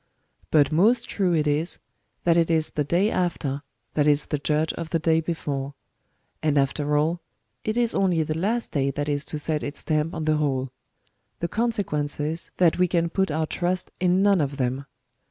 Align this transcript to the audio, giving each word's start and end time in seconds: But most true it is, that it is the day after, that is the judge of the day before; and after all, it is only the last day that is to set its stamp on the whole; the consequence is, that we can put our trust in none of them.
But 0.49 0.71
most 0.71 1.07
true 1.07 1.35
it 1.35 1.45
is, 1.45 1.77
that 2.23 2.35
it 2.35 2.49
is 2.49 2.71
the 2.71 2.83
day 2.83 3.11
after, 3.11 3.61
that 3.93 4.07
is 4.07 4.25
the 4.25 4.39
judge 4.39 4.73
of 4.73 4.89
the 4.89 4.97
day 4.97 5.21
before; 5.21 5.75
and 6.41 6.57
after 6.57 6.97
all, 6.97 7.21
it 7.63 7.77
is 7.77 7.93
only 7.93 8.23
the 8.23 8.35
last 8.35 8.71
day 8.71 8.89
that 8.89 9.07
is 9.07 9.23
to 9.25 9.37
set 9.37 9.61
its 9.61 9.81
stamp 9.81 10.15
on 10.15 10.25
the 10.25 10.37
whole; 10.37 10.71
the 11.39 11.47
consequence 11.47 12.19
is, 12.19 12.49
that 12.57 12.79
we 12.79 12.87
can 12.87 13.11
put 13.11 13.29
our 13.29 13.45
trust 13.45 13.91
in 13.99 14.23
none 14.23 14.41
of 14.41 14.57
them. 14.57 14.85